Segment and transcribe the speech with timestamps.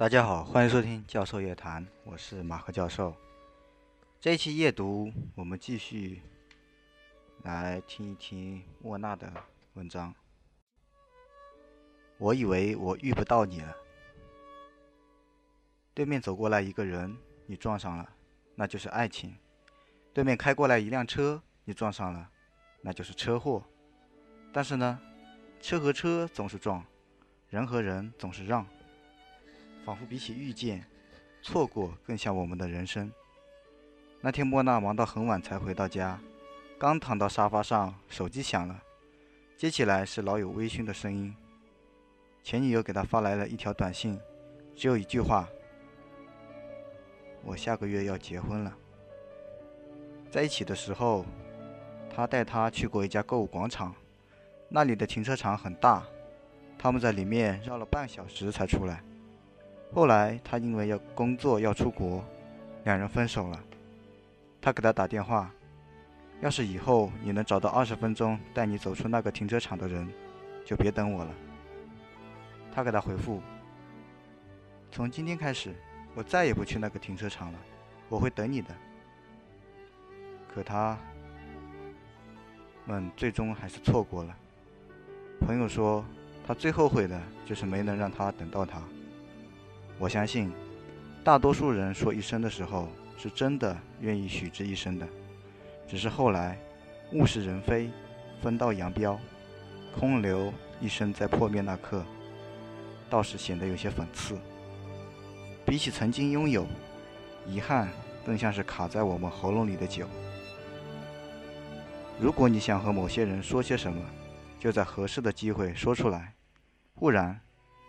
[0.00, 3.14] 大家好，欢迎收听教授夜谈，我是马赫教授。
[4.18, 6.22] 这一期夜读，我们继续
[7.42, 9.30] 来听一听莫娜的
[9.74, 10.14] 文章。
[12.16, 13.76] 我以为我遇不到你了。
[15.92, 18.08] 对面走过来一个人，你撞上了，
[18.54, 19.32] 那就是爱情；
[20.14, 22.26] 对面开过来一辆车，你撞上了，
[22.80, 23.62] 那就是车祸。
[24.50, 24.98] 但是呢，
[25.60, 26.82] 车和车总是撞，
[27.50, 28.66] 人和人总是让。
[29.84, 30.84] 仿佛比起遇见，
[31.42, 33.10] 错过更像我们的人生。
[34.20, 36.20] 那天莫娜忙到很晚才回到家，
[36.78, 38.82] 刚躺到沙发上，手机响了，
[39.56, 41.34] 接起来是老友微醺的声音。
[42.42, 44.20] 前女友给他发来了一条短信，
[44.76, 45.48] 只有一句话
[47.44, 48.76] ：“我下个月要结婚了。”
[50.30, 51.24] 在一起的时候，
[52.14, 53.94] 他带她去过一家购物广场，
[54.68, 56.04] 那里的停车场很大，
[56.78, 59.02] 他们在里面绕了半小时才出来。
[59.92, 62.24] 后来他因为要工作要出国，
[62.84, 63.60] 两人分手了。
[64.60, 65.50] 他给他打电话，
[66.40, 70.08] 要是以后你能找到二十分钟带你走出那个停车场的人，
[70.64, 71.34] 就别等我了。
[72.72, 73.40] 他给他回复：
[74.92, 75.74] 从今天开始，
[76.14, 77.58] 我再也不去那个停车场了，
[78.08, 78.68] 我会等你的。
[80.54, 80.96] 可他
[82.84, 84.36] 们最终还是错过了。
[85.40, 86.04] 朋友说，
[86.46, 88.80] 他最后悔的就是没能让他等到他。
[90.00, 90.50] 我相信，
[91.22, 95.06] 大多数人说一生的时候，是真的愿意许之一生的，
[95.86, 96.58] 只是后来
[97.12, 97.90] 物是人非，
[98.40, 99.20] 分道扬镳，
[99.94, 102.02] 空留一生在破灭那刻，
[103.10, 104.38] 倒是显得有些讽刺。
[105.66, 106.66] 比起曾经拥有，
[107.46, 107.86] 遗憾
[108.24, 110.06] 更像是卡在我们喉咙里的酒。
[112.18, 114.02] 如果你想和某些人说些什么，
[114.58, 116.32] 就在合适的机会说出来，
[116.94, 117.38] 不然，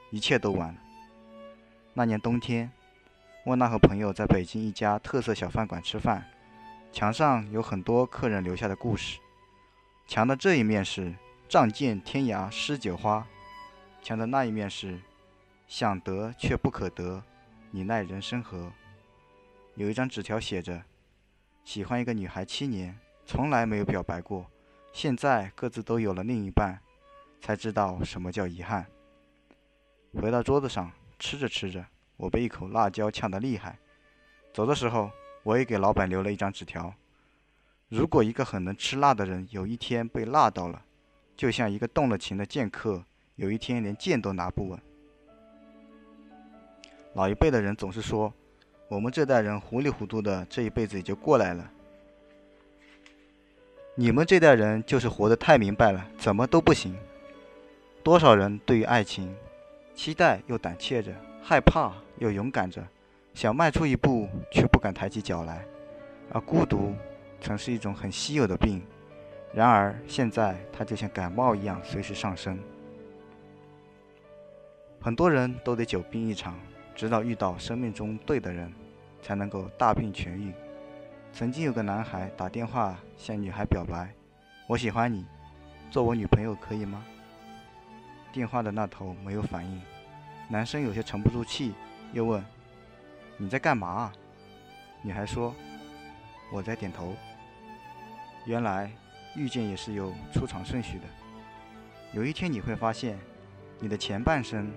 [0.09, 0.79] 一切都晚了。
[1.93, 2.71] 那年冬天，
[3.43, 6.25] 莫娜和朋友在北京一家特色小饭馆吃饭，
[6.89, 9.19] 墙上有很多客人留下的故事。
[10.07, 11.13] 墙的这一面是
[11.49, 13.27] “仗剑天涯诗酒花”，
[14.01, 15.01] 墙的那一面是
[15.67, 17.21] “想得却不可得，
[17.71, 18.71] 你奈人生何”。
[19.75, 20.81] 有一张纸条写着
[21.65, 24.49] ：“喜欢一个女孩七年，从来没有表白过，
[24.93, 26.79] 现在各自都有了另一半，
[27.41, 28.85] 才知道什么叫遗憾。”
[30.15, 30.89] 回到桌子上。
[31.21, 31.85] 吃着吃着，
[32.17, 33.77] 我被一口辣椒呛得厉害。
[34.51, 35.11] 走的时候，
[35.43, 36.91] 我也给老板留了一张纸条：
[37.89, 40.83] 如果一个很能吃辣的人有一天被辣到了，
[41.37, 43.05] 就像一个动了情的剑客
[43.35, 44.79] 有一天连剑都拿不稳。
[47.13, 48.33] 老一辈的人总是说，
[48.87, 51.71] 我们这代人糊里糊涂的，这一辈子也就过来了。
[53.93, 56.97] 你们这代人就是活得太明白了，怎么都不行。
[58.03, 59.31] 多少人对于爱情？
[59.93, 62.83] 期待又胆怯着，害怕又勇敢着，
[63.33, 65.65] 想迈出一步却不敢抬起脚来。
[66.31, 66.95] 而孤独
[67.39, 68.81] 曾是一种很稀有的病，
[69.53, 72.57] 然而现在它就像感冒一样随时上升。
[75.01, 76.57] 很多人都得久病一场，
[76.95, 78.71] 直到遇到生命中对的人，
[79.21, 80.53] 才能够大病痊愈。
[81.33, 84.09] 曾经有个男孩打电话向女孩表白
[84.67, 85.25] ：“我喜欢你，
[85.89, 87.03] 做我女朋友可以吗？”
[88.31, 89.81] 电话的那头没有反应，
[90.47, 91.73] 男生有些沉不住气，
[92.13, 92.43] 又问
[93.37, 94.11] ：“你在干嘛？”
[95.03, 95.53] 女孩说
[96.51, 97.15] ：“我在点头。”
[98.45, 98.91] 原来
[99.35, 101.03] 遇见也是有出场顺序的。
[102.13, 103.19] 有一天你会发现，
[103.79, 104.71] 你的前半生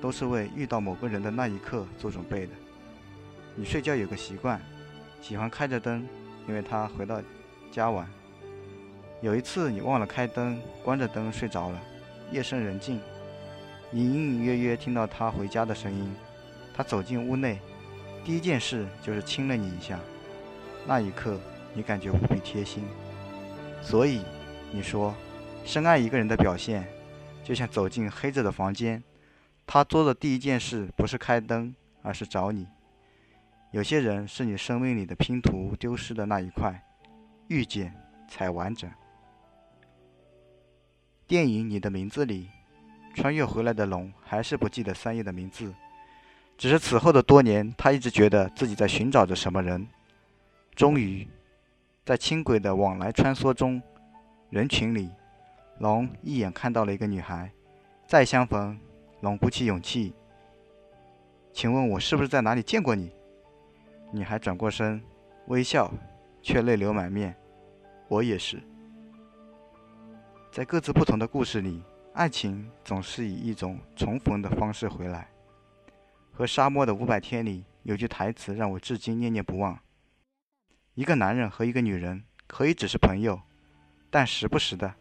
[0.00, 2.52] 都是为遇到某个人的那一刻做准备的。
[3.54, 4.60] 你睡觉有个习惯，
[5.20, 6.06] 喜欢开着灯，
[6.48, 7.20] 因为他回到
[7.70, 8.08] 家晚。
[9.20, 11.80] 有一次你忘了开灯，关着灯睡着了。
[12.32, 12.98] 夜深人静，
[13.90, 16.14] 你隐隐约约听到他回家的声音。
[16.74, 17.58] 他走进屋内，
[18.24, 20.00] 第一件事就是亲了你一下。
[20.86, 21.38] 那一刻，
[21.74, 22.82] 你感觉无比贴心。
[23.82, 24.22] 所以，
[24.70, 25.14] 你说，
[25.66, 26.88] 深爱一个人的表现，
[27.44, 29.02] 就像走进黑着的房间，
[29.66, 32.66] 他做的第一件事不是开灯，而是找你。
[33.72, 36.82] 有些人是你生命里的拼图丢失的那一块，
[37.48, 37.94] 遇见
[38.26, 38.90] 才完整。
[41.32, 42.50] 电影《你的名字》里，
[43.14, 45.72] 穿越回来的龙还是不记得三叶的名字，
[46.58, 49.88] 只是此后的多年，他一直觉得自己在寻找着什么人。
[50.74, 51.26] 终于，
[52.04, 53.80] 在轻轨的往来穿梭中，
[54.50, 55.08] 人群里，
[55.78, 57.50] 龙一眼看到了一个女孩。
[58.06, 58.78] 再相逢，
[59.22, 60.12] 龙鼓起勇气
[61.50, 63.10] ：“请问我是不是在哪里见过你？”
[64.12, 65.02] 女孩转过身，
[65.46, 65.90] 微笑，
[66.42, 67.34] 却泪流满面
[68.08, 68.62] ：“我也是。”
[70.52, 71.82] 在各自不同的故事里，
[72.12, 75.26] 爱情总是以一种重逢的方式回来。
[76.30, 79.78] 和《沙漠的五百天》里有句台词让我至今念念不忘：
[80.92, 83.40] 一个男人和一个女人可以只是朋友，
[84.10, 84.94] 但时不时的，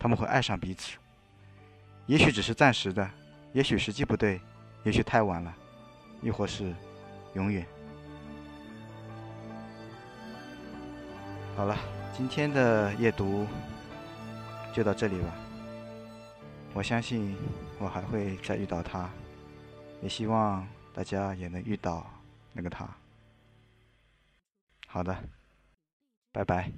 [0.00, 0.98] 他们会爱上彼此。
[2.06, 3.08] 也许只是暂时的，
[3.52, 4.40] 也许时机不对，
[4.82, 5.54] 也许太晚了，
[6.22, 6.74] 亦或是
[7.34, 7.64] 永远。
[11.54, 11.78] 好了，
[12.16, 13.46] 今天的夜读
[14.72, 15.34] 就到这里吧。
[16.74, 17.36] 我相信
[17.78, 19.08] 我还会再遇到他，
[20.02, 22.06] 也希望大家也能遇到
[22.52, 22.88] 那个他。
[24.86, 25.16] 好的，
[26.32, 26.70] 拜拜。